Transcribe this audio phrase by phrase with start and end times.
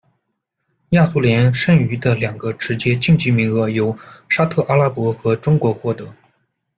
[0.89, 3.95] 亚足联剩余的两个直接晋级名额由
[4.29, 6.11] 沙特阿拉伯和中国获得。